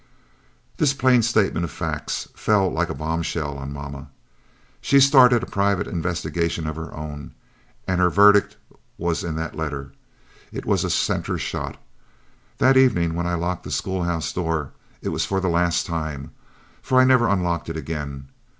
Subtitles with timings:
[0.77, 4.09] "This plain statement of facts fell like a bombshell on mamma.
[4.81, 7.35] She started a private investigation of her own,
[7.87, 8.57] and her verdict
[8.97, 9.91] was in that letter.
[10.51, 11.79] It was a centre shot.
[12.57, 14.71] That evening when I locked the schoolhouse door
[15.03, 16.31] it was for the last time,
[16.81, 18.27] for I never unlocked it again.